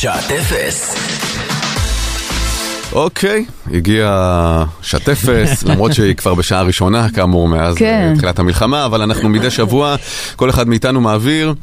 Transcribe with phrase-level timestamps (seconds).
[0.00, 0.94] שעת אפס.
[2.92, 8.08] אוקיי, הגיע שעת אפס, למרות שהיא כבר בשעה ראשונה, כאמור, מאז כן.
[8.10, 9.96] אה, תחילת המלחמה, אבל אנחנו מדי שבוע,
[10.36, 11.54] כל אחד מאיתנו מעביר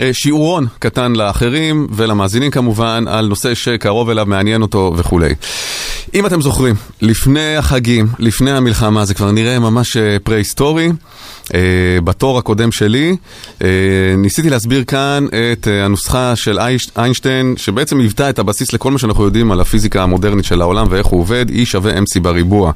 [0.00, 5.34] אה, שיעורון קטן לאחרים ולמאזינים כמובן, על נושא שקרוב אליו, מעניין אותו וכולי.
[6.14, 10.88] אם אתם זוכרים, לפני החגים, לפני המלחמה, זה כבר נראה ממש אה, פרה-היסטורי.
[11.54, 11.60] אה,
[12.04, 13.16] בתור הקודם שלי,
[13.62, 13.68] אה,
[14.16, 18.98] ניסיתי להסביר כאן את אה, הנוסחה של איינש- איינשטיין, שבעצם היוותה את הבסיס לכל מה
[18.98, 22.72] שאנחנו יודעים על הפיזיקה המודרנית של העולם ואיך הוא עובד, E שווה MC בריבוע.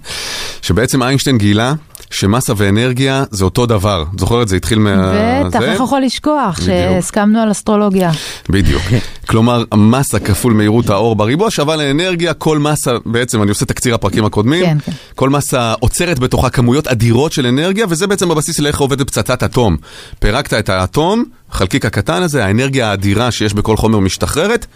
[0.62, 1.74] שבעצם איינשטיין גילה
[2.10, 4.05] שמסה ואנרגיה זה אותו דבר.
[4.19, 4.56] זוכר את זה?
[4.56, 5.12] התחיל מה...
[5.46, 5.62] בטח?
[5.62, 6.66] איך יכול לשכוח בדיוק.
[6.66, 8.10] שהסכמנו על אסטרולוגיה.
[8.48, 8.83] בדיוק.
[9.28, 14.24] כלומר, מסה כפול מהירות האור בריבוע שווה לאנרגיה, כל מסה, בעצם אני עושה תקציר הפרקים
[14.24, 14.92] הקודמים, כן, כן.
[15.14, 19.77] כל מסה עוצרת בתוכה כמויות אדירות של אנרגיה, וזה בעצם הבסיס לאיך עובדת פצצת אטום.
[20.19, 24.66] פירקת את האטום, החלקיק הקטן הזה, האנרגיה האדירה שיש בכל חומר משתחררת,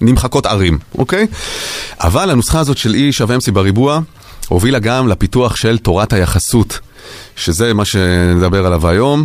[0.00, 1.26] נמחקות ערים, אוקיי?
[2.00, 4.00] אבל הנוסחה הזאת של E שווה MC בריבוע,
[4.48, 6.78] הובילה גם לפיתוח של תורת היחסות,
[7.36, 9.24] שזה מה שנדבר עליו היום.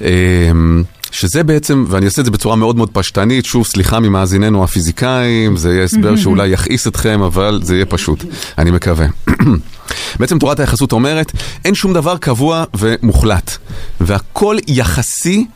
[0.00, 5.56] אמ, שזה בעצם, ואני אעשה את זה בצורה מאוד מאוד פשטנית, שוב, סליחה ממאזיננו הפיזיקאים,
[5.56, 8.24] זה יהיה הסבר שאולי יכעיס אתכם, אבל זה יהיה פשוט,
[8.58, 9.06] אני מקווה.
[10.20, 11.32] בעצם תורת היחסות אומרת,
[11.64, 13.56] אין שום דבר קבוע ומוחלט,
[14.00, 15.46] והכל יחסי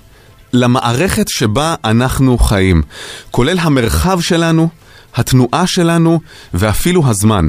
[0.53, 2.83] למערכת שבה אנחנו חיים,
[3.31, 4.69] כולל המרחב שלנו,
[5.17, 6.21] התנועה שלנו
[6.55, 7.49] ואפילו הזמן.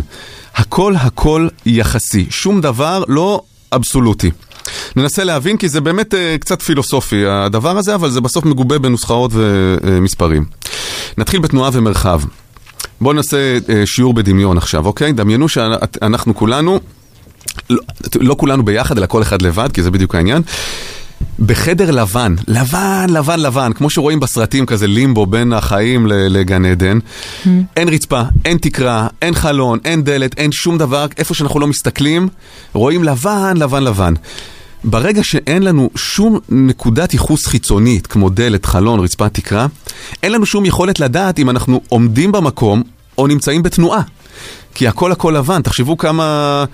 [0.55, 4.31] הכל הכל יחסי, שום דבר לא אבסולוטי.
[4.95, 9.31] ננסה להבין כי זה באמת uh, קצת פילוסופי הדבר הזה, אבל זה בסוף מגובה בנוסחאות
[9.33, 10.45] ומספרים.
[11.17, 12.21] נתחיל בתנועה ומרחב.
[13.01, 15.13] בואו נעשה uh, שיעור בדמיון עכשיו, אוקיי?
[15.13, 16.79] דמיינו שאנחנו כולנו,
[17.69, 17.81] לא,
[18.15, 20.41] לא כולנו ביחד, אלא כל אחד לבד, כי זה בדיוק העניין.
[21.39, 26.99] בחדר לבן, לבן, לבן, לבן, כמו שרואים בסרטים כזה לימבו בין החיים לגן עדן.
[27.75, 32.27] אין רצפה, אין תקרה, אין חלון, אין דלת, אין שום דבר, איפה שאנחנו לא מסתכלים,
[32.73, 34.13] רואים לבן, לבן, לבן.
[34.83, 39.67] ברגע שאין לנו שום נקודת ייחוס חיצונית, כמו דלת, חלון, רצפה, תקרה,
[40.23, 42.83] אין לנו שום יכולת לדעת אם אנחנו עומדים במקום
[43.17, 44.01] או נמצאים בתנועה.
[44.73, 46.66] כי הכל הכל לבן, תחשבו כמה...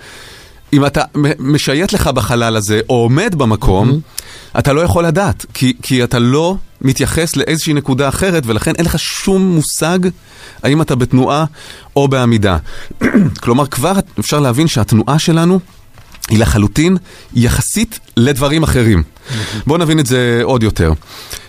[0.74, 1.02] אם אתה
[1.38, 4.58] משייט לך בחלל הזה, או עומד במקום, mm-hmm.
[4.58, 8.98] אתה לא יכול לדעת, כי, כי אתה לא מתייחס לאיזושהי נקודה אחרת, ולכן אין לך
[8.98, 9.98] שום מושג
[10.62, 11.44] האם אתה בתנועה
[11.96, 12.56] או בעמידה.
[13.42, 15.60] כלומר, כבר אפשר להבין שהתנועה שלנו
[16.28, 16.96] היא לחלוטין
[17.34, 19.02] יחסית לדברים אחרים.
[19.66, 20.92] בואו נבין את זה עוד יותר.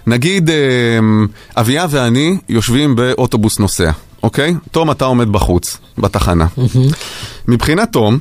[0.08, 1.28] נגיד, אמ,
[1.58, 3.92] אביה ואני יושבים באוטובוס נוסע,
[4.24, 4.56] אוקיי?
[4.72, 6.48] תום, אתה עומד בחוץ, בתחנה.
[7.48, 8.20] מבחינת תום,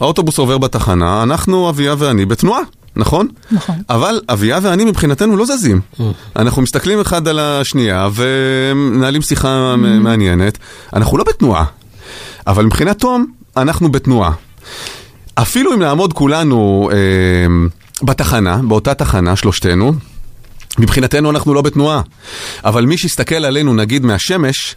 [0.00, 2.60] האוטובוס עובר בתחנה, אנחנו, אביה ואני, בתנועה.
[2.96, 3.28] נכון?
[3.50, 3.74] נכון.
[3.90, 5.80] אבל אביה ואני מבחינתנו לא זזים.
[6.36, 10.58] אנחנו מסתכלים אחד על השנייה ומנהלים שיחה מ- מעניינת.
[10.92, 11.64] אנחנו לא בתנועה.
[12.46, 13.26] אבל מבחינת תום,
[13.56, 14.30] אנחנו בתנועה.
[15.34, 16.96] אפילו אם נעמוד כולנו אה,
[18.06, 19.92] בתחנה, באותה תחנה, שלושתנו,
[20.78, 22.00] מבחינתנו אנחנו לא בתנועה.
[22.64, 24.76] אבל מי שיסתכל עלינו, נגיד מהשמש,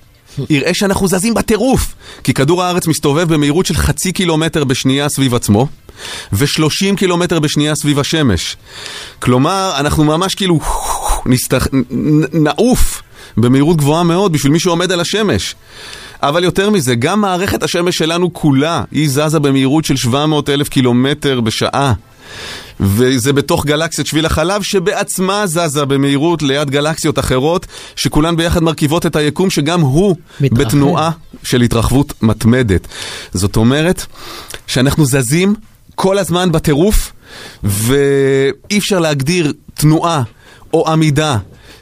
[0.50, 1.96] יראה שאנחנו זזים בטירוף.
[2.24, 5.68] כי כדור הארץ מסתובב במהירות של חצי קילומטר בשנייה סביב עצמו,
[6.34, 8.58] ו-30 קילומטר בשנייה סביב השמש.
[9.20, 10.60] כלומר, אנחנו ממש כאילו
[11.26, 11.68] נסתח...
[12.34, 13.02] נעוף
[13.38, 15.56] במהירות גבוהה מאוד בשביל מי שעומד על השמש.
[16.24, 21.42] אבל יותר מזה, גם מערכת השמש שלנו כולה, היא זזה במהירות של 700 אלף קילומטר
[21.42, 21.94] בשעה.
[22.80, 27.66] וזה בתוך גלקסיית שביל החלב שבעצמה זזה במהירות ליד גלקסיות אחרות
[27.96, 30.62] שכולן ביחד מרכיבות את היקום שגם הוא מתרחב.
[30.62, 31.12] בתנועה
[31.44, 32.88] של התרחבות מתמדת.
[33.34, 34.06] זאת אומרת
[34.68, 35.56] שאנחנו זזים
[35.96, 37.12] כל הזמן בטירוף
[37.64, 40.24] ואי אפשר להגדיר תנועה
[40.74, 41.38] או עמידה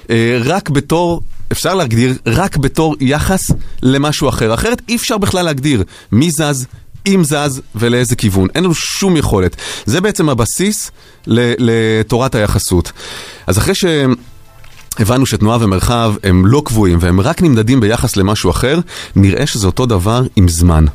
[0.10, 3.52] אה, רק בתור, אפשר להגדיר רק בתור יחס
[3.84, 4.54] למשהו אחר.
[4.54, 6.66] אחרת אי אפשר בכלל להגדיר מי זז,
[7.08, 8.48] אם זז ולאיזה כיוון.
[8.56, 9.56] אין לנו שום יכולת.
[9.86, 10.92] זה בעצם הבסיס
[11.28, 12.92] לתורת היחסות.
[13.48, 13.86] אז אחרי ש...
[15.00, 18.80] הבנו שתנועה ומרחב הם לא קבועים והם רק נמדדים ביחס למשהו אחר,
[19.16, 20.86] נראה שזה אותו דבר עם זמן.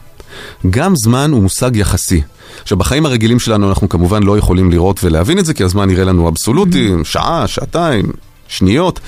[0.70, 2.22] גם זמן הוא מושג יחסי.
[2.62, 6.04] עכשיו, בחיים הרגילים שלנו אנחנו כמובן לא יכולים לראות ולהבין את זה, כי הזמן נראה
[6.04, 8.04] לנו אבסולוטי, שעה, שעתיים,
[8.48, 9.00] שניות,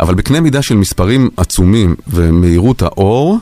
[0.00, 3.38] אבל בקנה מידה של מספרים עצומים ומהירות האור,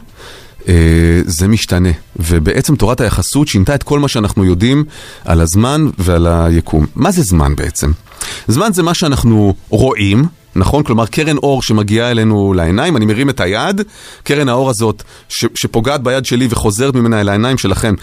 [1.27, 1.89] זה משתנה.
[2.17, 4.85] ובעצם תורת היחסות שינתה את כל מה שאנחנו יודעים
[5.25, 6.87] על הזמן ועל היקום.
[6.95, 7.93] מה זה זמן בעצם?
[8.49, 10.25] זמן זה מה שאנחנו רואים.
[10.57, 10.83] נכון?
[10.83, 13.83] כלומר, קרן אור שמגיעה אלינו לעיניים, אני מרים את היד,
[14.23, 17.95] קרן האור הזאת ש, שפוגעת ביד שלי וחוזרת ממנה אל העיניים שלכם,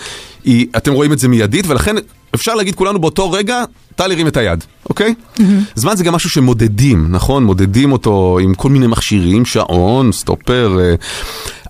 [0.44, 1.96] היא, אתם רואים את זה מיידית, ולכן
[2.36, 3.64] אפשר להגיד כולנו באותו רגע,
[3.96, 5.14] טל הרים את היד, אוקיי?
[5.38, 5.42] Mm-hmm.
[5.76, 7.44] זמן זה גם משהו שמודדים, נכון?
[7.44, 10.78] מודדים אותו עם כל מיני מכשירים, שעון, סטופר.
[10.80, 10.96] אה,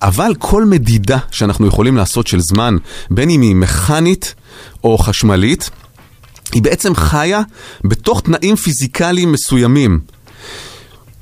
[0.02, 2.78] אבל כל מדידה שאנחנו יכולים לעשות של זמן,
[3.12, 4.36] בין אם היא מכנית
[4.84, 5.70] או חשמלית,
[6.54, 7.42] היא בעצם חיה
[7.84, 10.00] בתוך תנאים פיזיקליים מסוימים.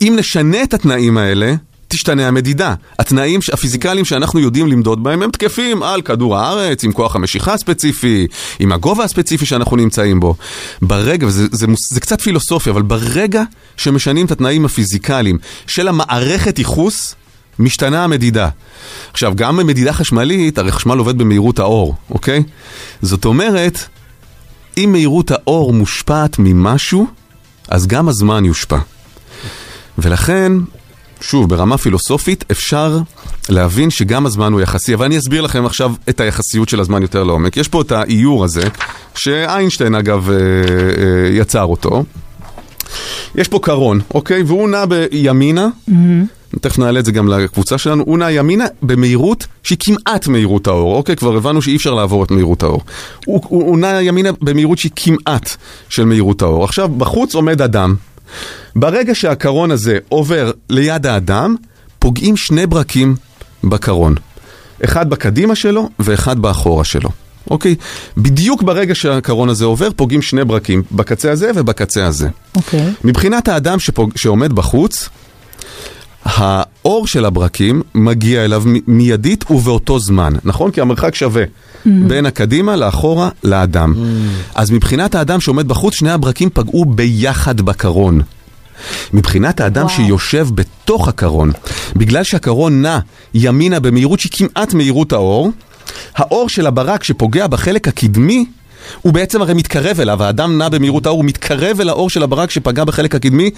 [0.02, 1.56] אם נשנה את התנאים האלה,
[1.94, 2.74] תשתנה המדידה.
[3.00, 8.28] התנאים הפיזיקליים שאנחנו יודעים למדוד בהם הם תקפים על כדור הארץ, עם כוח המשיכה הספציפי,
[8.60, 10.36] עם הגובה הספציפי שאנחנו נמצאים בו.
[10.82, 13.44] ברגע, וזה זה, זה, זה קצת פילוסופיה, אבל ברגע
[13.78, 15.38] שמשנים את התנאים הפיזיקליים
[15.68, 17.16] של המערכת ייחוס,
[17.60, 18.50] משתנה המדידה.
[19.12, 22.44] עכשיו, גם במדידה חשמלית, הרי חשמל עובד במהירות האור, אוקיי?
[23.02, 23.80] זאת אומרת,
[24.78, 27.08] אם מהירות האור מושפעת ממשהו,
[27.68, 28.78] אז גם הזמן יושפע.
[29.98, 30.52] ולכן,
[31.22, 33.00] שוב, ברמה פילוסופית אפשר
[33.50, 37.24] להבין שגם הזמן הוא יחסי, אבל אני אסביר לכם עכשיו את היחסיות של הזמן יותר
[37.24, 37.58] לעומק.
[37.58, 38.68] יש פה את האיור הזה,
[39.16, 42.04] שאיינשטיין אגב אה, אה, יצר אותו.
[43.36, 44.44] יש פה קרון, אוקיי?
[44.44, 45.68] והוא נע בימינה.
[45.90, 45.94] Mm-hmm.
[46.62, 50.96] תכף נעלה את זה גם לקבוצה שלנו, הוא נע ימינה במהירות שהיא כמעט מהירות האור,
[50.96, 51.16] אוקיי?
[51.16, 52.82] כבר הבנו שאי אפשר לעבור את מהירות האור.
[53.26, 55.56] הוא, הוא, הוא נע ימינה במהירות שהיא כמעט
[55.90, 56.64] של מהירות האור.
[56.64, 57.96] עכשיו, בחוץ עומד אדם.
[58.76, 61.56] ברגע שהקרון הזה עובר ליד האדם,
[62.00, 63.16] פוגעים שני ברקים
[63.64, 64.16] בקרון.
[64.86, 67.10] אחד בקדימה שלו ואחד באחורה שלו.
[67.52, 67.76] אוקיי?
[68.18, 72.30] בדיוק ברגע שהקרון הזה עובר, פוגעים שני ברקים, בקצה הזה ובקצה הזה.
[72.56, 72.94] אוקיי.
[73.04, 74.12] מבחינת האדם שפוג...
[74.16, 75.10] שעומד בחוץ,
[76.26, 80.72] האור של הברקים מגיע אליו מיידית ובאותו זמן, נכון?
[80.72, 81.90] כי המרחק שווה mm.
[82.08, 83.94] בין הקדימה לאחורה לאדם.
[83.94, 84.00] Mm.
[84.56, 88.22] אז מבחינת האדם שעומד בחוץ, שני הברקים פגעו ביחד בקרון.
[89.14, 89.96] מבחינת האדם וואו.
[89.96, 91.52] שיושב בתוך הקרון,
[91.96, 93.00] בגלל שהקרון נע
[93.34, 95.52] ימינה במהירות שהיא כמעט מהירות האור,
[96.16, 98.46] האור של הברק שפוגע בחלק הקדמי
[99.02, 102.52] הוא בעצם הרי מתקרב אליו, האדם נע במהירות האור, הוא מתקרב אל האור של הברק
[102.52, 103.50] שפגע בחלק הקדמי,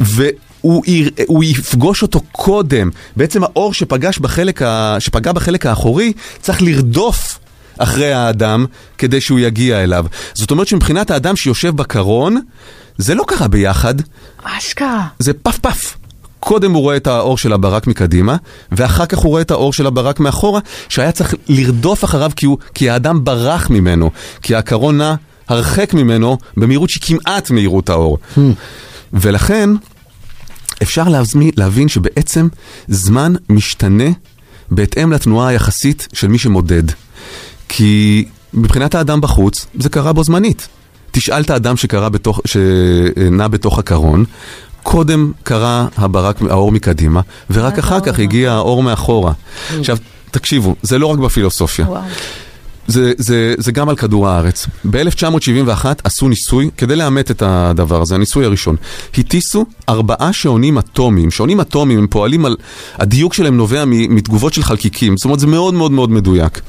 [0.00, 0.28] ו...
[0.66, 0.82] הוא,
[1.26, 2.90] הוא יפגוש אותו קודם.
[3.16, 7.38] בעצם האור שפגש בחלק ה, שפגע בחלק האחורי צריך לרדוף
[7.78, 8.66] אחרי האדם
[8.98, 10.06] כדי שהוא יגיע אליו.
[10.34, 12.40] זאת אומרת שמבחינת האדם שיושב בקרון,
[12.98, 13.94] זה לא קרה ביחד.
[14.42, 15.06] אשכרה.
[15.18, 15.96] זה פף פף.
[16.40, 18.36] קודם הוא רואה את האור של הברק מקדימה,
[18.72, 22.58] ואחר כך הוא רואה את האור של הברק מאחורה, שהיה צריך לרדוף אחריו כי, הוא,
[22.74, 24.10] כי האדם ברח ממנו,
[24.42, 25.14] כי הקרון נע
[25.48, 28.18] הרחק ממנו במהירות שהיא כמעט מהירות האור.
[28.36, 28.40] Hmm.
[29.12, 29.70] ולכן,
[30.82, 32.48] אפשר להזמין, להבין שבעצם
[32.88, 34.10] זמן משתנה
[34.70, 36.82] בהתאם לתנועה היחסית של מי שמודד.
[37.68, 38.24] כי
[38.54, 40.68] מבחינת האדם בחוץ, זה קרה בו זמנית.
[41.10, 44.24] תשאל את האדם שקרה בתוך, שנע בתוך הקרון,
[44.82, 47.20] קודם קרה הברק, האור מקדימה,
[47.50, 49.32] ורק אחר כך הגיע האור מאחורה.
[49.78, 49.98] עכשיו,
[50.30, 51.86] תקשיבו, זה לא רק בפילוסופיה.
[52.86, 54.66] זה, זה, זה גם על כדור הארץ.
[54.90, 58.76] ב-1971 עשו ניסוי כדי לאמת את הדבר הזה, הניסוי הראשון.
[59.18, 61.30] הטיסו ארבעה שעונים אטומיים.
[61.30, 62.56] שעונים אטומיים, הם פועלים על...
[62.94, 66.60] הדיוק שלהם נובע מתגובות של חלקיקים, זאת אומרת זה מאוד מאוד מאוד מדויק.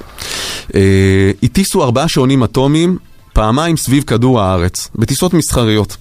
[0.75, 2.97] אה, הטיסו ארבעה שעונים אטומיים
[3.33, 5.97] פעמיים סביב כדור הארץ, בטיסות מסחריות.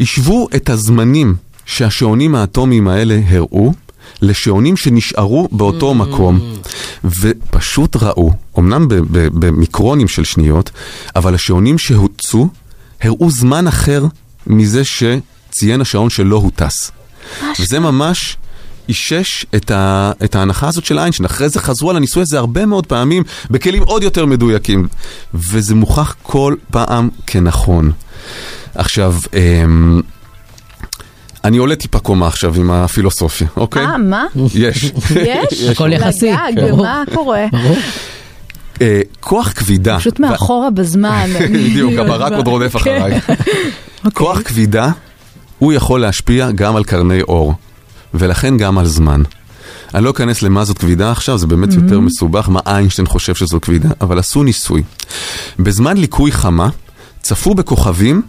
[0.00, 1.34] השוו את הזמנים
[1.66, 3.72] שהשעונים האטומיים האלה הראו
[4.22, 5.94] לשעונים שנשארו באותו mm.
[5.94, 6.40] מקום,
[7.04, 10.70] ופשוט ראו, אמנם במיקרונים של שניות,
[11.16, 12.48] אבל השעונים שהוצאו
[13.02, 14.04] הראו זמן אחר
[14.46, 16.90] מזה שציין השעון שלא הוטס.
[17.60, 18.36] וזה ממש...
[18.88, 21.26] אישש את, ה, את ההנחה הזאת של איינשטיין.
[21.26, 24.88] אחרי זה חזרו על הניסוי הזה הרבה מאוד פעמים בכלים עוד יותר מדויקים.
[25.34, 27.92] וזה מוכח כל פעם כנכון.
[28.74, 30.00] עכשיו, אמ,
[31.44, 33.84] אני עולה טיפה קומה עכשיו עם הפילוסופיה, אוקיי?
[33.84, 34.24] אה, מה?
[34.54, 34.92] יש.
[35.16, 35.62] יש?
[35.70, 36.30] הכל יחסי.
[36.30, 37.44] לגג, מה קורה?
[38.80, 39.98] אה, כוח כבידה.
[39.98, 41.30] פשוט מאחורה בזמן.
[41.54, 43.16] בדיוק, הברק עוד רודף אחריי.
[43.16, 43.36] אוקיי.
[44.14, 44.90] כוח כבידה,
[45.58, 47.54] הוא יכול להשפיע גם על קרני אור,
[48.14, 49.22] ולכן גם על זמן.
[49.94, 53.60] אני לא אכנס למה זאת כבידה עכשיו, זה באמת יותר מסובך, מה איינשטיין חושב שזו
[53.60, 54.82] כבידה, אבל עשו ניסוי.
[55.58, 56.68] בזמן ליקוי חמה,
[57.20, 58.22] צפו בכוכבים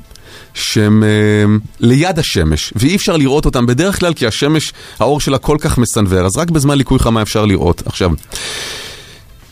[0.53, 5.57] שהם אה, ליד השמש, ואי אפשר לראות אותם בדרך כלל כי השמש, האור שלה כל
[5.59, 7.83] כך מסנוור, אז רק בזמן ליקוי חמה אפשר לראות.
[7.85, 8.11] עכשיו,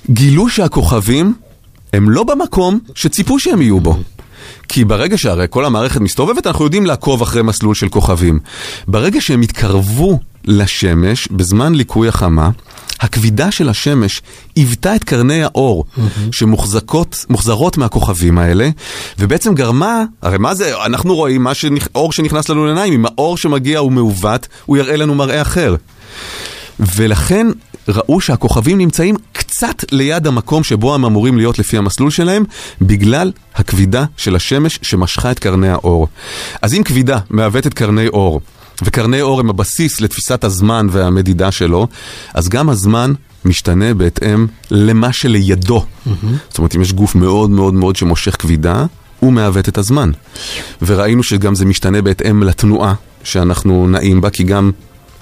[0.09, 1.33] גילו שהכוכבים
[1.93, 3.97] הם לא במקום שציפו שהם יהיו בו.
[4.67, 8.39] כי ברגע שהרי כל המערכת מסתובבת, אנחנו יודעים לעקוב אחרי מסלול של כוכבים.
[8.87, 12.49] ברגע שהם התקרבו לשמש בזמן ליקוי החמה,
[13.01, 14.21] הכבידה של השמש
[14.55, 16.01] היוותה את קרני האור mm-hmm.
[16.31, 18.69] שמוחזרות מהכוכבים האלה,
[19.19, 21.87] ובעצם גרמה, הרי מה זה, אנחנו רואים מה שנכ...
[21.95, 25.75] אור שנכנס לנו לעיניים, אם האור שמגיע הוא מעוות, הוא יראה לנו מראה אחר.
[26.79, 27.47] ולכן
[27.87, 32.43] ראו שהכוכבים נמצאים קצת ליד המקום שבו הם אמורים להיות לפי המסלול שלהם,
[32.81, 36.07] בגלל הכבידה של השמש שמשכה את קרני האור.
[36.61, 38.41] אז אם כבידה מעוותת קרני אור,
[38.81, 41.87] וקרני אור הם הבסיס לתפיסת הזמן והמדידה שלו,
[42.33, 43.13] אז גם הזמן
[43.45, 45.85] משתנה בהתאם למה שלידו.
[46.49, 48.85] זאת אומרת, אם יש גוף מאוד מאוד מאוד שמושך כבידה,
[49.19, 50.11] הוא מעוות את הזמן.
[50.81, 54.71] וראינו שגם זה משתנה בהתאם לתנועה שאנחנו נעים בה, כי גם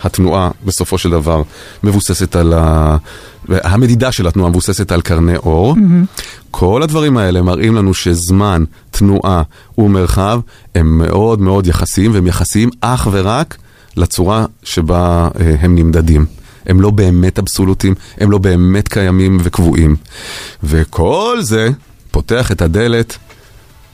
[0.03, 1.43] התנועה בסופו של דבר
[1.83, 2.97] מבוססת על ה...
[3.49, 5.75] המדידה של התנועה מבוססת על קרני אור.
[6.51, 8.63] כל הדברים האלה מראים לנו שזמן,
[8.99, 9.41] תנועה
[9.77, 10.39] ומרחב
[10.75, 13.57] הם מאוד מאוד יחסיים, והם יחסיים אך ורק
[13.97, 16.25] לצורה שבה אה, הם נמדדים.
[16.65, 19.95] הם לא באמת אבסולוטים, הם לא באמת קיימים וקבועים.
[20.63, 21.69] וכל זה
[22.11, 23.17] פותח את הדלת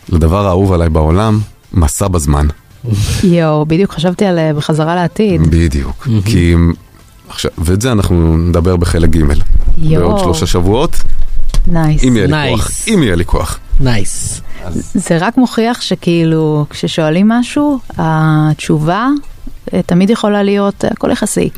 [0.10, 1.40] לדבר האהוב עליי בעולם,
[1.74, 2.48] מסע בזמן.
[3.24, 5.42] יואו, בדיוק חשבתי על אה, בחזרה לעתיד.
[5.42, 6.08] בדיוק.
[6.26, 6.56] כי...
[7.30, 9.24] עכשיו, ואת זה אנחנו נדבר בחלק ג'.
[9.78, 10.96] בעוד שלושה שבועות,
[11.68, 12.04] Nice.
[12.04, 12.50] אם יהיה לי Nice.
[12.58, 12.72] כוח.
[12.88, 13.60] אם יהיה לי כוח.
[13.80, 14.42] Nice.
[14.94, 19.08] זה רק מוכיח שכאילו, כששואלים משהו, התשובה
[19.74, 21.50] אה, תמיד יכולה להיות, אה, הכל יחסי.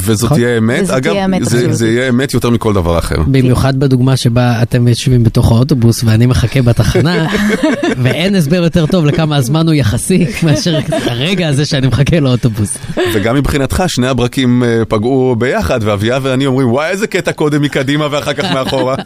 [0.00, 0.38] וזאת נכון.
[0.38, 1.76] תהיה אמת, וזאת אגב, תהיה אמת זה- אבסולוטית.
[1.78, 3.16] זה יהיה אמת יותר מכל דבר אחר.
[3.26, 7.26] במיוחד בדוגמה שבה אתם יושבים בתוך האוטובוס ואני מחכה בתחנה
[8.02, 12.78] ואין הסבר יותר טוב לכמה הזמן הוא יחסי מאשר הרגע הזה שאני מחכה לאוטובוס.
[13.14, 18.08] וגם מבחינתך שני הברקים אה, פגעו ביחד, ואביה ואני אומרים, וואי, איזה קטע קודם מקדימה
[18.10, 18.94] ואחר כך מאחורה.